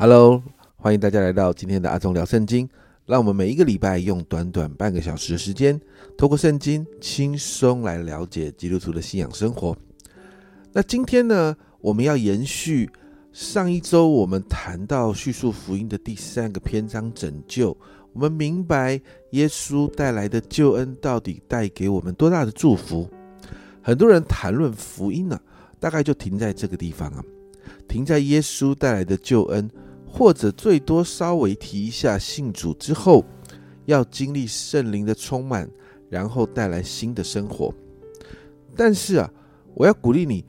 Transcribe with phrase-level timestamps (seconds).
[0.00, 0.40] Hello，
[0.76, 2.68] 欢迎大家来到今天的阿忠聊圣经。
[3.04, 5.76] 让我们每一个礼拜用短短半个小时的时间，
[6.16, 9.76] 透过圣经轻松来了解基督徒的信仰生活。
[10.72, 12.88] 那今天呢，我们要延续
[13.32, 17.76] 上一周我们谈到叙述福音的第三个篇章——拯救。
[18.12, 23.10] 我们明白耶稣带来的救恩到底带给我们多大的祝福？
[23.82, 25.40] 很多人谈论福音呢，
[25.80, 27.24] 大概就停在这个地方啊，
[27.88, 29.68] 停在耶稣带来的救恩。
[30.10, 33.24] 或者最多稍微提一下信主之后
[33.84, 35.68] 要经历圣灵的充满，
[36.08, 37.72] 然后带来新的生活。
[38.74, 39.30] 但是啊，
[39.74, 40.44] 我要鼓励你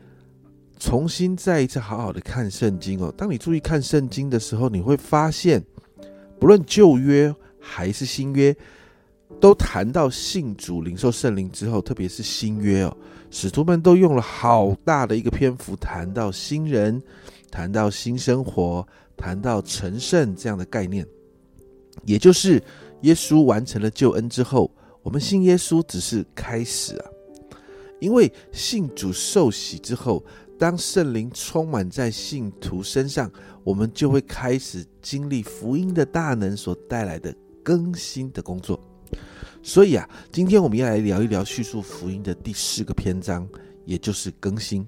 [0.80, 3.14] 重新再一次好好的看圣经哦。
[3.18, 5.64] 当你注意看圣经的时候，你会发现，
[6.40, 8.56] 不论旧约还是新约，
[9.40, 12.98] 都谈到信主、领受圣灵之后，特别是新约哦，
[13.30, 17.02] 使徒们都用了好大的一个篇幅谈到新人，
[17.52, 18.88] 谈到新生活。
[19.20, 21.06] 谈到成圣这样的概念，
[22.06, 22.64] 也就是
[23.02, 24.72] 耶稣完成了救恩之后，
[25.04, 27.06] 我们信耶稣只是开始啊。
[28.00, 30.24] 因为信主受洗之后，
[30.58, 33.30] 当圣灵充满在信徒身上，
[33.62, 38.80] 我们就会开始经历福音的大能所带来的更新的工作。
[39.62, 43.46] 所以啊，今天我们要来聊一聊叙述福音的第四个篇章，
[43.84, 44.88] 也就是更新。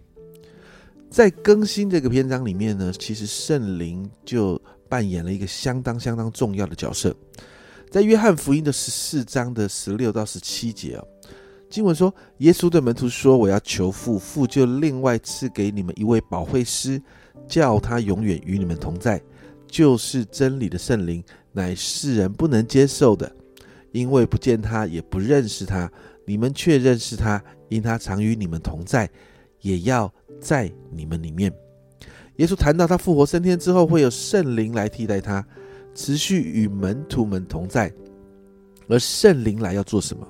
[1.12, 7.14] 在更新这个篇章里面呢，其实圣灵就扮演了一个相当相当重要的角色。
[7.90, 11.04] 在约翰福音的十四章的十六到十七节啊，
[11.70, 17.02] 经文说，耶稣对门徒说：“我要求父，父就另外赐给你们一位保惠师，
[17.46, 19.22] 叫他永远与你们同在，
[19.68, 23.30] 就是真理的圣灵，乃世人不能接受的，
[23.92, 25.92] 因为不见他，也不认识他。
[26.26, 29.10] 你们却认识他，因他常与你们同在，
[29.62, 30.12] 也要。”
[30.42, 31.54] 在你们里面，
[32.38, 35.46] 耶稣谈到他复活升天之后，会有圣灵来替代他，
[35.94, 37.94] 持续与门徒们同在。
[38.88, 40.28] 而圣灵来要做什么？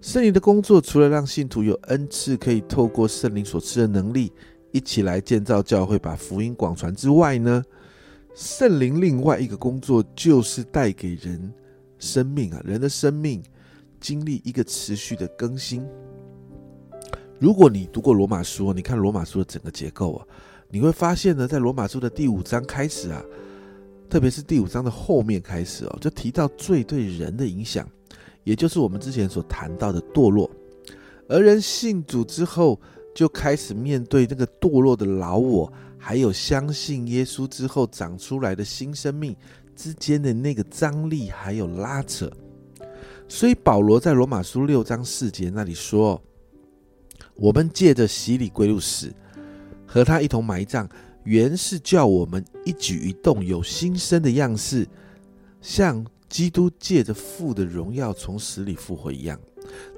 [0.00, 4.32] 圣灵的工作除了让信徒有恩赐，可以透过圣灵所赐的能力，
[4.72, 7.62] 一起来建造教会，把福音广传之外呢？
[8.34, 11.52] 圣灵另外一个工作就是带给人
[11.98, 13.42] 生命啊，人的生命
[14.00, 15.84] 经历一个持续的更新。
[17.38, 20.26] 如果你读过罗马书，你看罗马书的整个结构啊，
[20.70, 23.22] 你会发现呢，在罗马书的第五章开始啊，
[24.08, 27.86] 特别是第五章的后面开始哦，就提到罪对人的影响，
[28.42, 30.50] 也就是我们之前所谈到的堕落。
[31.28, 32.80] 而人信主之后，
[33.14, 39.36] 就开始面对那个堕落的老我，还有相信耶稣之后长出来的新生命
[39.74, 42.32] 之间的那个张力还有拉扯。
[43.28, 46.18] 所以保罗在罗马书六章四节那里说。
[47.36, 49.12] 我们借着洗礼归入死，
[49.86, 50.88] 和他一同埋葬，
[51.24, 54.86] 原是叫我们一举一动有新生的样式，
[55.60, 59.38] 像基督借着父的荣耀从死里复活一样。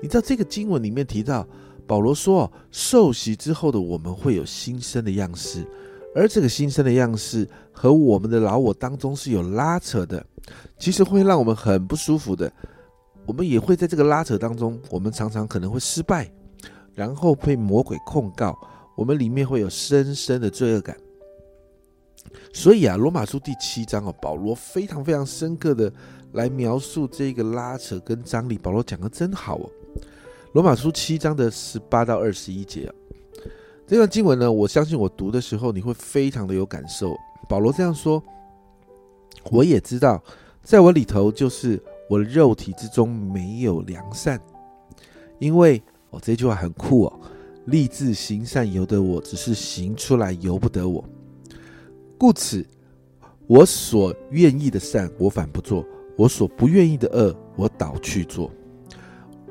[0.03, 1.47] 你知道这个经文里面提到，
[1.87, 5.65] 保罗说，受洗之后的我们会有新生的样式，
[6.15, 10.25] 而这个新生的样式和我们的老我当中是有拉扯的，
[10.79, 12.51] 其实会让我们很不舒服的。
[13.27, 16.31] 我们也会在这个拉扯当中，我们常常可能会失败。
[16.99, 18.59] 然后被魔鬼控告，
[18.97, 20.97] 我们里面会有深深的罪恶感。
[22.53, 25.93] 所以啊，罗马书第七章啊，保罗非常非常深刻的
[26.33, 28.59] 来描述这个拉扯跟张力。
[28.59, 29.71] 保罗讲的真好哦。
[30.55, 32.95] 罗马书七章的十八到二十一节啊，
[33.87, 37.17] 这段经文呢，我相信我读的时候你会非常的有感受。
[37.49, 38.21] 保罗这样说
[39.53, 40.21] ：“我也知道，
[40.65, 41.81] 在我里头，就是
[42.11, 44.41] 我的肉体之中没有良善，
[45.39, 47.21] 因为。”哦，这句话很酷哦！
[47.67, 51.05] 立志行善由得我，只是行出来由不得我。
[52.17, 52.65] 故此，
[53.47, 55.85] 我所愿意的善，我反不做；
[56.17, 58.51] 我所不愿意的恶，我倒去做。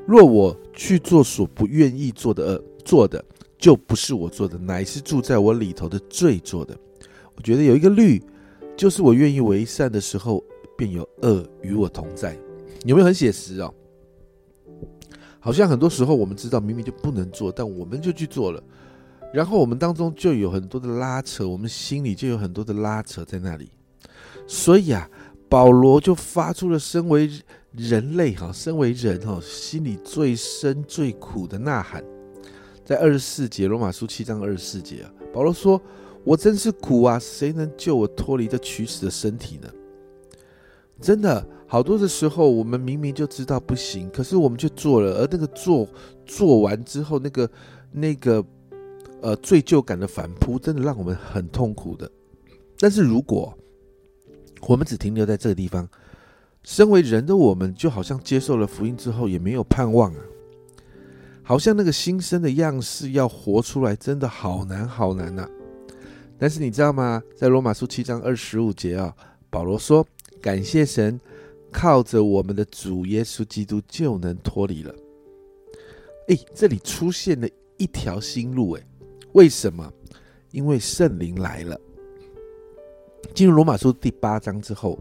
[0.07, 3.23] 若我去做所不愿意做的恶，做的
[3.57, 6.75] 就不是我做的，乃是住在我里头的罪做的。
[7.35, 8.21] 我觉得有一个律，
[8.75, 10.43] 就是我愿意为善的时候，
[10.75, 12.35] 便有恶与我同在。
[12.85, 13.73] 有没有很写实哦？
[15.47, 18.61] 好像很多时候我们知道明明就不能做，但我们就去做了，
[19.33, 23.69] 然后我们当中就有很多的拉扯，我们心里就有很多的拉扯在那里。
[24.45, 25.09] 所以啊，
[25.47, 27.31] 保罗就发出了身为
[27.71, 32.03] 人类哈，身为人哈，心里最深最苦的呐喊。
[32.83, 35.81] 在二十四节，罗马书七章二十四节啊，保罗说
[36.25, 39.69] ：“我真是苦啊，谁能救我脱离这取死的身体呢？”
[40.99, 41.47] 真的。
[41.67, 45.87] 好多的时候，我们明明就知道不行，可是我们却做了，而那个做
[46.25, 47.49] 做完之后，那个
[47.91, 48.43] 那个
[49.21, 52.09] 呃罪疚感的反扑，真的让我们很痛苦的。
[52.79, 53.53] 但是如果
[54.61, 55.87] 我们只停留在这个地方。
[56.63, 60.19] 身为人的我们，就好像接受了福音之后也没有盼望啊，
[61.41, 65.47] 好像那个新生的样式要活出来，真的好难好难呐。
[66.37, 67.23] 但是你知道吗？
[67.37, 69.15] 在罗马书七章二十五节啊，
[69.49, 70.05] 保罗说
[70.41, 71.17] ：“感谢神，
[71.77, 74.95] 靠着我们的主耶稣基督就能脱离了。”
[76.27, 77.47] 哎，这里出现了
[77.77, 78.83] 一条新路，哎，
[79.33, 79.93] 为什么？
[80.49, 81.79] 因为圣灵来了。
[83.35, 84.97] 进入罗马书第八章之后。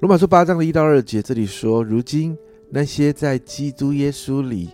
[0.00, 2.34] 罗马书八章的一到二节，这里说：如今
[2.70, 4.70] 那些在基督耶稣里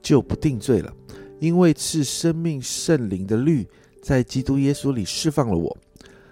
[0.00, 0.94] 就不定罪了，
[1.40, 3.66] 因为是生命圣灵的律
[4.00, 5.76] 在基督耶稣里释放了我，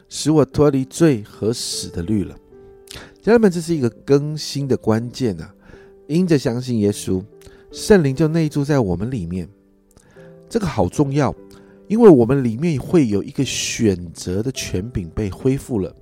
[0.08, 2.36] 使我脱离罪和死的律了。
[3.22, 5.54] 家人们，这是一个更新的关键啊！
[6.08, 7.22] 因着相信耶稣，
[7.70, 9.48] 圣灵就内住在我们里面，
[10.48, 11.34] 这个好重要，
[11.86, 15.94] 因为我们里面会有一个选择的权柄被恢复了。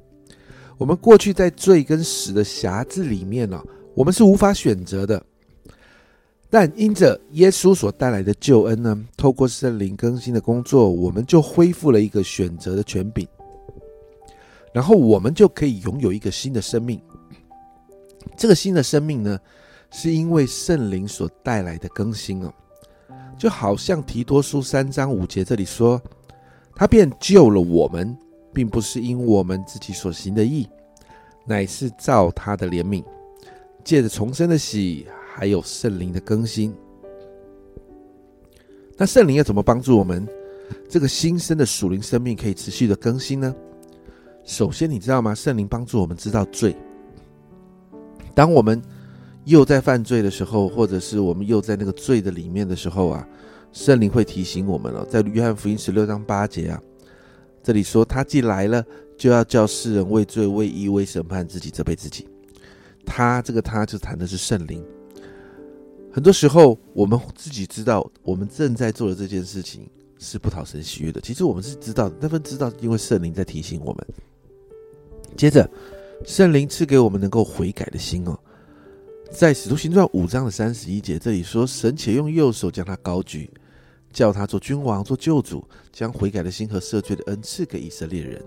[0.78, 3.62] 我们过去在罪跟死的匣子里面呢，
[3.94, 5.22] 我们是无法选择的。
[6.48, 13.28] 但因着耶稣所带来的救恩呢，透过圣灵更新的工作，我们就恢复了一个选择的权柄，
[14.72, 17.00] 然后我们就可以拥有一个新的生命。
[18.36, 19.38] 这个新的生命呢，
[19.90, 22.52] 是因为圣灵所带来的更新哦，
[23.38, 26.00] 就好像提多书三章五节这里说，
[26.74, 28.16] 他便救了我们。
[28.50, 30.66] 并不是因我们自己所行的义，
[31.46, 33.04] 乃是照他的怜悯，
[33.84, 36.74] 借着重生的喜，还有圣灵的更新。
[38.96, 40.26] 那圣灵要怎么帮助我们
[40.88, 43.54] 这个新生的属灵生命可以持续的更新呢？
[44.48, 45.34] 首先，你知道吗？
[45.34, 46.74] 圣灵帮助我们知道罪。
[48.34, 48.82] 当我们
[49.44, 53.28] 又在犯罪的时候，或者是我们又在那个罪的里面的时候啊，
[53.72, 55.04] 圣灵会提醒我们了。
[55.04, 56.80] 在约翰福音十六章八节啊。
[57.62, 58.82] 这里说，他既来了，
[59.18, 62.26] 就要叫世人为罪、为义、为审判自己，责备自己。
[63.04, 64.82] 他这个他就谈的是圣灵。
[66.10, 69.86] 很多时候，我们自己知道，我们正在做的这件事情
[70.18, 71.20] 是不讨神喜悦的。
[71.20, 74.06] 其实我们是知道的，那份知道，因为圣灵在提醒我们。
[75.36, 75.68] 接着，
[76.24, 78.38] 圣灵赐给我们能够悔改的心哦。
[79.30, 83.50] 在使徒行传五章的三十一节，这里说，神且用右手将他高举。
[84.10, 88.42] 叫他做君王，做救主，将悔改的心和赦罪的恩赐给以色列人。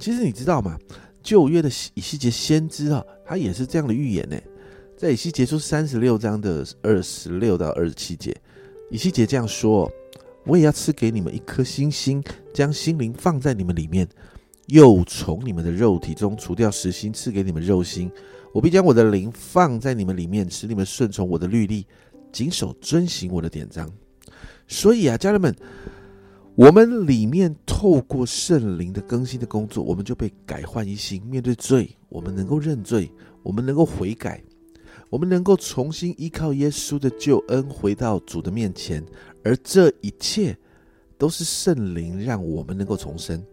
[0.00, 0.76] 其实你知道吗？
[1.22, 4.36] 旧约的以西结先知啊，他也是这样的预言呢。
[4.96, 8.36] 在以西结书三十六章的二十六到二十七节，
[8.90, 9.90] 以西结这样说
[10.44, 12.22] ：“我也要赐给你们一颗新心，
[12.52, 14.06] 将心灵放在你们里面，
[14.70, 18.10] 又从你们的肉体中除掉实心，赐给你们肉心。
[18.52, 21.86] 我必将我的灵放在你们里面，使你们顺从我的律例，
[22.32, 23.90] 谨守遵行我的典章。”
[24.68, 25.54] 所以啊，家人们，
[26.54, 31.20] 我们里面透过圣灵的更新的工作，我们就被改换一新。
[31.26, 33.10] 面对罪，我们能够认罪，
[33.42, 34.40] 我们能够悔改，
[35.08, 39.04] 我们能够重新依靠耶稣的救恩回到主的面前。
[39.42, 40.56] 而这一切
[41.18, 43.44] 都是圣灵让我们能够重生。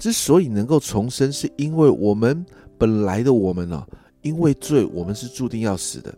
[0.00, 2.44] 之所以能够重生，是因为我们
[2.78, 3.86] 本来的我们呢，
[4.22, 6.12] 因为罪，我们是注定要死的。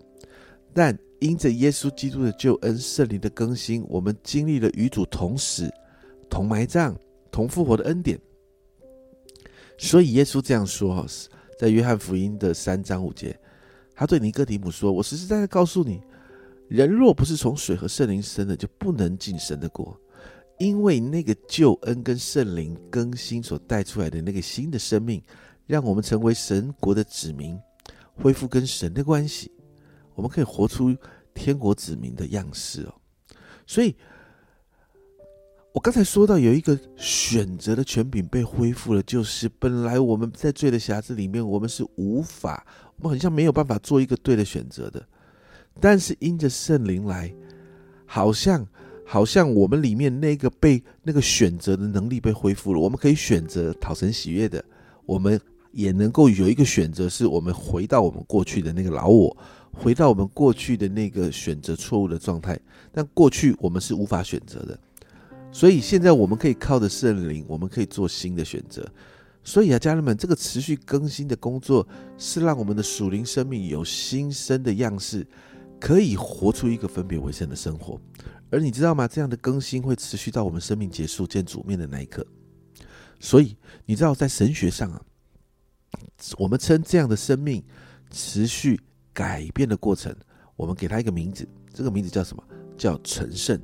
[0.72, 5.68] 但因着耶稣基督的救恩、圣灵的更新，我们经历了与主同死、
[6.30, 6.96] 同埋葬、
[7.30, 8.16] 同复活的恩典。
[9.76, 11.04] 所以耶稣这样说：
[11.58, 13.36] 在约翰福音的三章五节，
[13.96, 16.00] 他对尼哥底母说：“我实实在在告诉你，
[16.68, 19.96] 人若不是从水和圣灵生的，就不能进神的国。
[20.58, 25.22] 因为那个救恩跟圣灵更新所带出来的那个新的生命，
[25.66, 27.58] 让我们成为神国的子民，
[28.14, 29.50] 恢复跟神的关系。”
[30.14, 30.94] 我们可以活出
[31.32, 32.94] 天国子民的样式哦，
[33.66, 33.96] 所以，
[35.72, 42.66] 我刚才说到有一个选择的权柄被恢复了，就是本来我们在罪的匣子里面，我们是无法，
[42.96, 45.02] 我们好像没有办法做一个对的选择的，
[45.80, 47.34] 但是因着圣灵来，
[48.04, 48.66] 好像
[49.12, 54.64] 好像我们里面那个被那个选择的能力被恢复了，我们可以选择讨神喜悦的，
[55.04, 55.38] 我们
[55.72, 59.36] 也能够有一个选择，是我们回到我们过去的那个老我。
[59.70, 62.58] 回到我们过去的那个选择错误的状态，
[62.90, 64.78] 但过去我们是无法选择的，
[65.50, 68.90] 所以现在我们可以靠着圣灵，我们可以做新的选择。
[69.44, 75.26] 所以啊，家人们，这个持续更新的工作是让我们的属灵生命有新生的样式，
[75.78, 78.00] 可以活出一个分别为圣的生活。
[78.52, 79.08] 而你知道吗？
[79.08, 82.24] 这样的更新会持续到我们生命结束见主面的那一刻。
[83.18, 85.02] 所以你知道，在神学上啊，
[86.38, 87.64] 我们称这样的生命
[88.10, 88.78] 持续。
[89.14, 90.16] 改变的过程，
[90.56, 92.42] 我们给它一个名字，这个名字叫什么？
[92.78, 93.60] 叫成圣。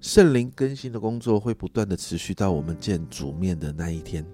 [0.00, 4.24] 圣灵更新的工作会不断的持续到我们见主面的那一天。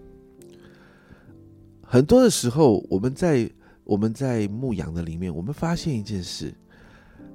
[1.83, 3.51] 很多的时候，我们在
[3.83, 6.55] 我们在牧养的里面，我们发现一件事：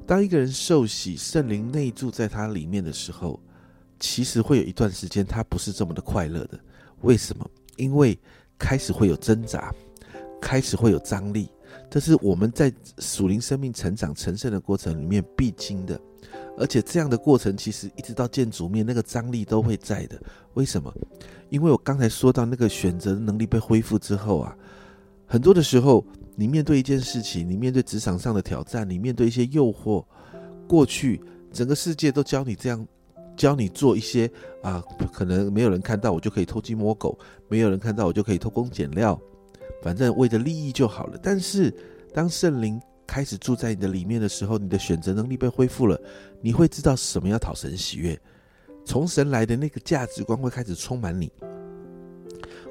[0.05, 3.39] 当一个人受洗，圣灵内住在他里面的时候，
[3.99, 6.59] 其实会有一段时间他不是这么的快乐的。
[7.01, 7.49] 为什么？
[7.77, 8.17] 因为
[8.59, 9.73] 开始会有挣扎，
[10.41, 11.49] 开始会有张力，
[11.89, 15.99] 这是我们在属灵生命成长成圣的过程里面必经的。
[16.57, 20.21] 而且这样的过程，其实一直到见主面，那个张力都会在的。
[20.55, 20.93] 为什么？
[21.49, 24.55] 因为我刚才说到那个选择能力被恢复之后啊。
[25.25, 26.05] 很多的时候，
[26.35, 30.03] 你面对一件事情，你面对职场上的挑战，你面对一些诱惑，
[30.67, 31.21] 过去
[31.51, 32.87] 整个世界都教你这样，
[33.35, 34.29] 教你做一些
[34.61, 39.19] 啊，可能没有人看到我就可以偷鸡摸狗，没有人看到我就可以偷工减料，
[39.81, 41.19] 反正为了利益就好了。
[41.21, 41.73] 但是
[42.13, 45.99] 当圣灵开始住在你的里面的时候，你的选择能力被恢复了，
[46.41, 48.19] 你会知道什么要讨神喜悦，
[48.85, 51.31] 从神来的那个价值观会开始充满你。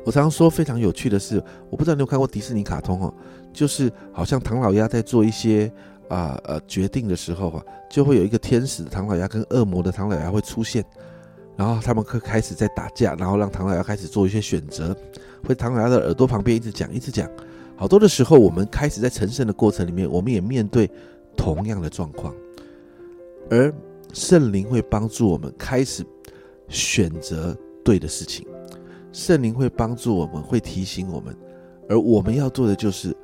[0.05, 3.15] 我常常说非常有趣的是，我不知道你有看过迪士尼卡通哦，
[3.53, 5.71] 就是好像唐老鸭在做一些
[6.09, 10.85] 啊呃决定的时候啊，就会有一个天使唐老鸭跟恶魔的唐老鸭会出现，
[11.57, 14.97] 然后他们会开始在打架，然后让唐老鸭开始做一些选择，
[15.47, 17.29] 会唐老鸭的耳朵旁边一直讲一直讲，
[17.77, 20.91] 好多的时候我们开始在成圣的过程里面，我们也面对
[21.37, 22.35] 同样的状况，
[23.51, 23.73] 而
[24.13, 26.05] 圣灵会帮助我们开始
[26.69, 28.47] 选择对的事情。
[29.13, 31.37] 圣灵会帮助我们，会提醒我们，
[31.89, 33.17] 而我们要做的就是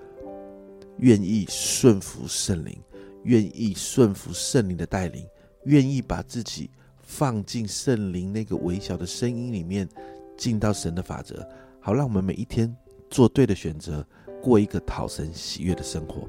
[0.99, 2.77] 愿意顺服圣灵，
[3.23, 5.25] 愿意顺服圣灵的带领，
[5.65, 6.71] 愿意把自己
[7.03, 9.89] 放进圣灵那个微小的声音里面，
[10.37, 11.47] 进到神的法则，
[11.81, 12.75] 好让我们每一天
[13.09, 14.05] 做对的选择，
[14.43, 16.29] 过一个讨神喜悦的生活。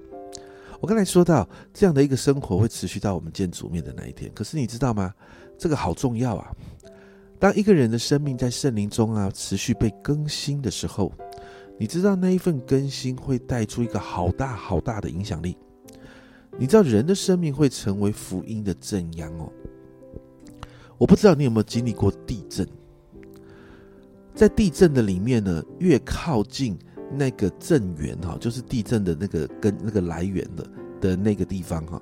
[0.79, 5.11] 我刚才说到这样的一个生活会持续到我们见主面的那一天，可是你知道吗？
[5.57, 6.55] 这个好重要啊！
[7.39, 11.11] 当一个人的生命在圣灵中啊持续被更新的时候，
[11.77, 15.55] 你知道那一份更新会带出一个好大好大的影响力。
[16.57, 19.51] 你知道人的生命会成为福音的正央哦。
[20.97, 22.67] 我不知道你有没有经历过地震，
[24.33, 26.75] 在地震的里面呢，越靠近
[27.11, 30.67] 那个震源哈，就是地震的那个跟那个来源的
[30.99, 32.01] 的那个地方哈，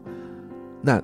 [0.82, 1.04] 那。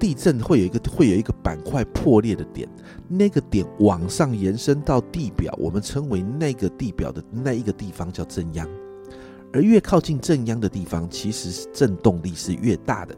[0.00, 2.66] 地震会有一个会有一个板块破裂的点，
[3.06, 8.66] 那个点往上延伸到地表，我们称为那个地表的那一个地方叫震央。
[9.52, 13.14] 而越靠近震央的地方，其实震动力是越大的。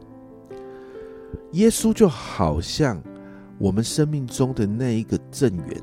[1.53, 3.01] 耶稣就好像
[3.57, 5.81] 我们生命中的那一个震源。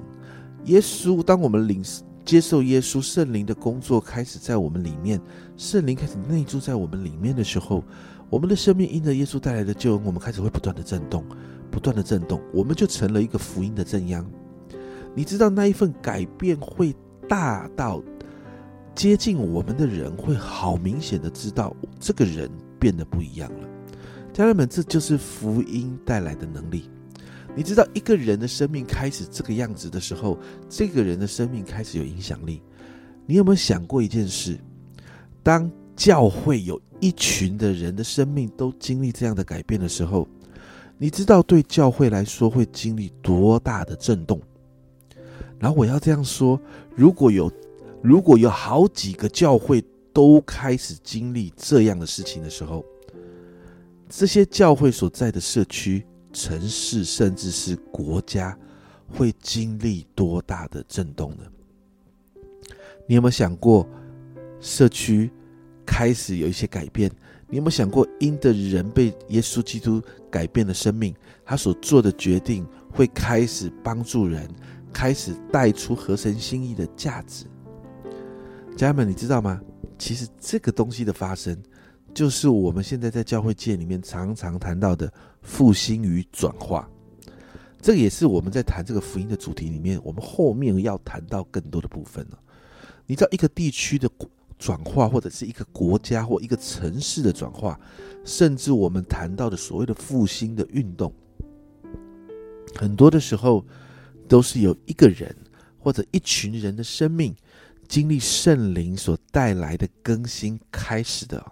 [0.65, 1.83] 耶稣，当我们领
[2.27, 5.19] 接受耶稣圣灵的工作开始在我们里面，
[5.57, 7.83] 圣灵开始内住在我们里面的时候。
[8.31, 11.25] 我们的生命因着耶稣带来的救恩，我们开始会不断的震动，
[11.69, 14.25] 不断的震动，我们就成了一个福音的正央。
[15.17, 16.95] 你知道那一份改变会
[17.29, 18.01] 大到
[18.95, 23.69] 接近我们的人会好明显的知道这个人变得不一样了。
[24.33, 26.89] 家人们，这就是福音带来的能力。
[27.57, 32.63] 你知道一个人的生命开始这个样子的时候，这个人的生命开始有影响力。
[33.27, 34.57] 你有没有想过一件事？
[35.43, 40.29] 当教会有一群的人的生命都经历这样的改变的时候，
[40.99, 44.41] 你知道对教会来说会经历多大的震动？
[45.59, 46.61] 然后我要这样说：
[46.95, 47.51] 如果有
[48.03, 52.85] 如果有好几个教会都开始经历这样的事情的时候，
[54.09, 58.57] 这些教会所在的社区、城市，甚至是国家，
[59.09, 61.45] 会经历多大的震动呢？
[63.07, 63.89] 你有没有想过
[64.61, 65.31] 社区？
[65.91, 67.11] 开始有一些改变，
[67.49, 71.13] 你有没有想过，因的人被耶稣基督改变了生命，
[71.45, 74.49] 他所做的决定会开始帮助人，
[74.93, 77.45] 开始带出合神心意的价值。
[78.77, 79.61] 家人们，你知道吗？
[79.99, 81.61] 其实这个东西的发生，
[82.15, 86.89] 就是我们现在在教会界里面常常谈到的复兴与转化。
[87.83, 92.39] 这个也是我们在谈这个福音的主题里面，我们后面要谈到更多的部分了。
[93.07, 94.09] 你知道一个地区的。
[94.61, 97.81] 转化，或者是一个国家或一个城市的转化，
[98.25, 101.11] 甚至我们谈到的所谓的复兴的运动，
[102.77, 103.65] 很多的时候
[104.29, 105.35] 都是由一个人
[105.79, 107.35] 或者一群人的生命
[107.89, 111.45] 经历圣灵所带来的更新开始的。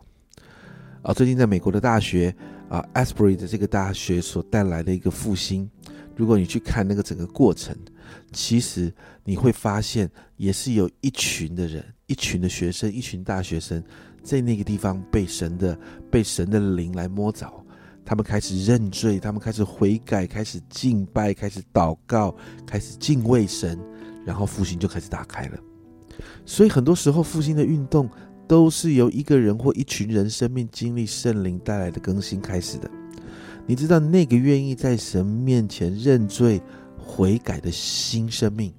[1.01, 2.35] 啊，最近在美国的大学
[2.69, 5.71] 啊，Asbury 的这个大学所带来的一个复兴，
[6.15, 7.75] 如果你去看那个整个过程。
[8.33, 8.93] 其实
[9.25, 13.83] 你会发现，也是有一群的人，一群的学生，一群大学生，
[14.23, 15.79] 在那个地方被神的
[16.11, 17.49] 被神的灵来摸着，
[18.05, 22.35] 他们开始认罪，他们开始悔改，开始敬拜，开始祷告，
[22.67, 23.79] 开始敬畏神，
[24.25, 25.59] 然后复兴就开始打开了。
[26.47, 28.09] 所以很多时候复兴的运动
[28.47, 32.91] 都是由一个人或一群人生命经历圣灵带来的更新开始的。
[33.67, 36.59] 你知道那个愿意在神面前认罪
[36.97, 38.73] 悔改的新生命，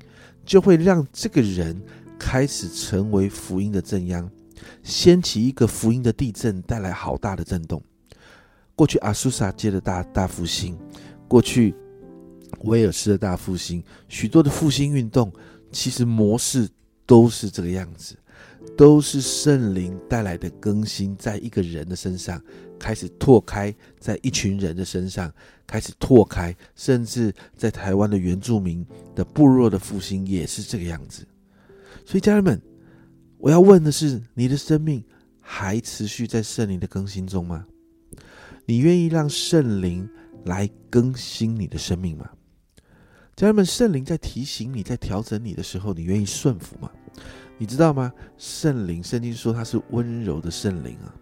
[0.43, 1.79] 就会让这个人
[2.20, 4.30] 开始成为福音的正央，
[4.84, 7.82] 掀起一个福音的地震，带来好大的震动。
[8.76, 10.78] 过去阿苏萨街的大大复兴，
[11.28, 11.74] 过去
[12.66, 15.32] 威尔士的大复兴，许多的复兴运动，
[15.72, 16.70] 其实模式
[17.06, 18.16] 都是这个样子，
[18.78, 22.40] 都是圣灵带来的更新，在一个人的身上。
[22.80, 25.30] 开始拓开，在一群人的身上
[25.68, 31.28] 开始拓开，甚至在台湾的原住民的部落的复兴也是这个样子。
[32.05, 32.62] 所以，家人们，
[33.38, 35.03] 我要问的是：你的生命
[35.41, 37.65] 还持续在圣灵的更新中吗？
[38.65, 40.08] 你愿意让圣灵
[40.46, 42.29] 来更新你的生命吗？
[43.36, 46.91] 家人们，圣灵在提醒你、在调整你的时候，你愿意顺服吗？
[47.58, 48.12] 你知道吗？
[48.38, 51.13] 圣灵，圣经说他是温柔的圣灵啊。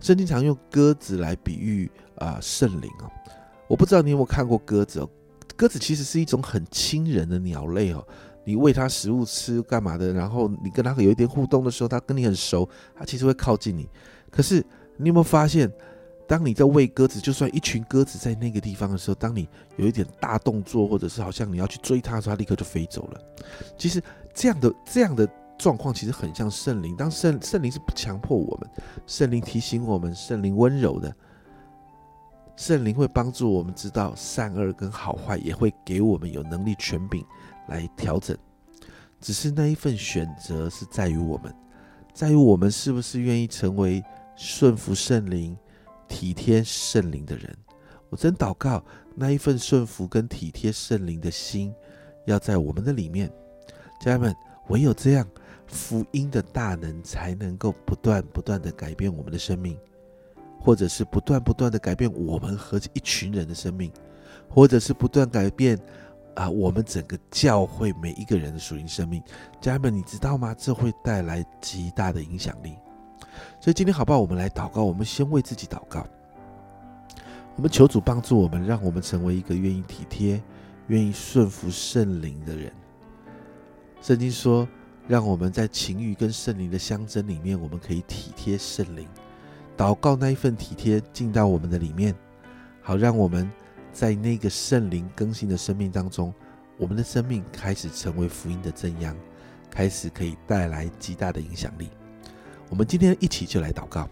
[0.00, 3.10] 圣经常用鸽子来比喻啊圣灵啊，
[3.68, 5.10] 我不知道你有没有看过鸽子哦。
[5.56, 8.06] 鸽子其实是一种很亲人的鸟类哦，
[8.48, 10.10] 你喂它食物吃干嘛的？
[10.14, 13.86] 然后你跟它有一点互动的时候，它跟你很熟，它其实会靠近你。
[14.30, 14.64] 可是
[14.96, 15.70] 你有没有发现，
[16.26, 23.20] 当你在喂鸽子，就算一群鸽子在那个地方的时候，当你有一点大动作，或者是好像你要去追它的时候，它立刻就飞走了。
[23.76, 25.28] 其实这样的这样的。
[25.58, 28.70] 状况其实很像圣灵，当圣圣灵是不强迫我们，
[29.08, 31.12] 圣灵提醒我们，圣灵温柔的，
[32.54, 37.26] 圣灵会帮助我们知道善恶跟好坏，也会给我们有能力权柄
[37.68, 38.36] 来调整。
[39.20, 41.54] 只是那一份选择是在于我们，
[42.12, 44.02] 在于我们是不是愿意成为
[44.36, 45.56] 顺服圣灵、
[46.08, 47.56] 体贴圣灵的人。
[48.10, 48.82] 我真祷告
[49.14, 51.74] 那一份顺服跟体贴圣灵的心，
[52.26, 53.30] 要在我们的里面，
[54.00, 54.34] 家人们，
[54.68, 55.26] 唯有这样。
[55.70, 59.76] 福音的大能才能够不断不断的改变我们的生命，
[60.58, 63.92] 或者是不断不断的改变我们和一群人的生命，
[64.48, 65.78] 或者是不断改变
[66.34, 69.22] 啊我们整个教会每一个人的属灵生命。
[69.60, 70.54] 家人们，你知道吗？
[70.58, 72.76] 这会带来极大的影响力。
[73.60, 74.18] 所以今天好不好？
[74.18, 74.82] 我们来祷告。
[74.82, 76.06] 我们先为自己祷告。
[77.56, 80.42] 我们求主帮助我们，让我们成为一个愿意体贴、
[80.86, 82.72] 愿意顺服圣灵的人。
[84.00, 84.68] 圣经说。
[85.08, 89.08] 让我们在情欲跟圣灵的相争里面，我们可以体贴圣灵，
[89.74, 92.14] 祷告那一份体贴进到我们的里面，
[92.82, 93.50] 好让我们
[93.98, 96.32] 在那个圣灵更新的生命当中，
[96.76, 99.12] 我们的生命开始成为福音的正央，
[99.68, 101.90] 开始可以带来极大的影响力。
[102.68, 104.08] 我们今天一起就来祷告，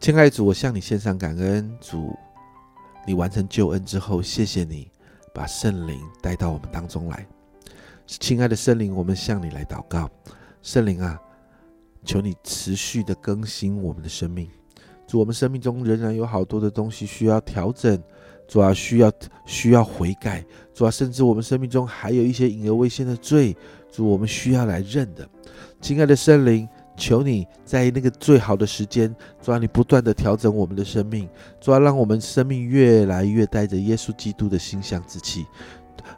[0.00, 2.12] 亲爱的主，我向你献上感恩，主，
[3.06, 4.90] 你完成救恩之后，谢谢你
[5.32, 7.24] 把圣灵带到我们当中来。
[8.04, 10.10] 亲爱的圣灵，我们向你来祷告。
[10.60, 11.16] 圣灵啊，
[12.04, 14.50] 求你持续的更新我们的生命。
[15.06, 18.02] 主，我们生命中仍然有好多的东西需要调整，
[18.50, 19.12] 主啊，需要
[19.46, 20.44] 需要悔改。
[20.74, 23.56] 主啊，甚至我们生命中还有一些隐而未现的罪，
[23.92, 25.28] 主，我们需要来认的。
[25.80, 31.28] 亲爱的圣灵，求你在那个最好的时间，主啊，你不断的调整我们的生命，
[31.60, 35.46] 主啊，让我们生命越来越带着耶稣基督的馨香之气。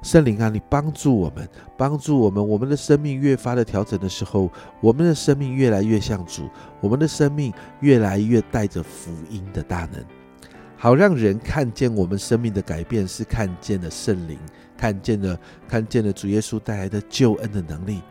[0.03, 6.49] 圣灵啊，你帮助我们，帮助我们，我们的生命越发的调整的时候，我们的生命越来越像主，
[6.81, 10.03] 我们的生命越来越带着福音的大能，
[10.83, 14.37] 好让人看见我们生命的改变，是看见了圣灵，
[14.77, 18.03] 看见了看见了主耶稣带来的救恩的能力，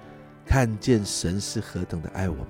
[0.45, 2.47] 看见神是何等的爱我们。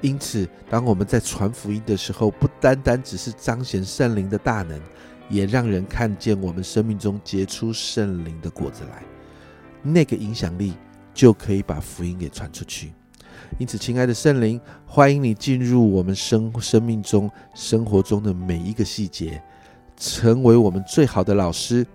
[0.00, 4.80] 因此，当我们在传福音的时候，不单单只是彰显圣灵的大能。
[5.28, 9.02] 也让人看见我们生命中结出圣灵的果子来，
[9.82, 10.74] 那个影响力
[11.12, 12.92] 就可以把福音给传出去。
[13.58, 19.42] 因此，亲爱的圣灵，欢迎你进入我们生生命中、生活中的每一个细节，
[19.96, 21.86] 成为我们最好的老师，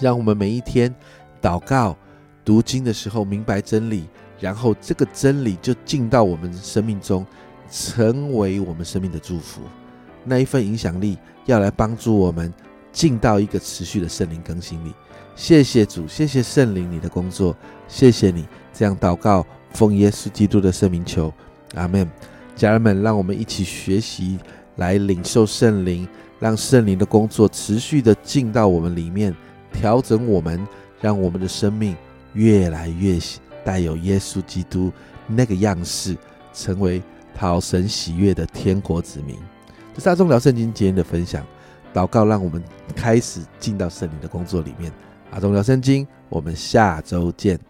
[0.00, 0.94] 让我们每一天
[1.40, 1.96] 祷告、
[2.44, 7.24] 读经的时候明白真理，然后这个真理就进到我们生命中，
[7.70, 9.60] 成为我们生命的祝福。
[10.24, 12.52] 那一份影响力要来帮助我们
[12.92, 14.92] 进到一个持续的圣灵更新里。
[15.36, 17.56] 谢谢主，谢谢圣灵你的工作，
[17.88, 21.32] 谢谢你这样祷告，奉耶稣基督的圣名求，
[21.74, 22.08] 阿门。
[22.56, 24.38] 家人们，让我们一起学习
[24.76, 26.06] 来领受圣灵，
[26.38, 29.34] 让圣灵的工作持续的进到我们里面，
[29.72, 30.66] 调整我们，
[31.00, 31.96] 让我们的生命
[32.34, 33.18] 越来越
[33.64, 34.92] 带有耶稣基督
[35.26, 36.14] 那个样式，
[36.52, 37.02] 成为
[37.34, 39.36] 讨神喜悦的天国子民。
[39.94, 41.42] 这是阿忠聊圣经今天的分享，
[41.94, 42.62] 祷告让我们
[42.94, 44.92] 开始进到圣灵的工作里面。
[45.30, 47.69] 阿忠聊圣经，我们下周见。